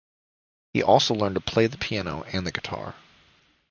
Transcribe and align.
He 0.73 0.81
also 0.81 1.13
learned 1.13 1.35
to 1.35 1.41
play 1.41 1.67
the 1.67 1.77
piano 1.77 2.23
and 2.33 2.47
the 2.47 2.51
guitar. 2.51 2.95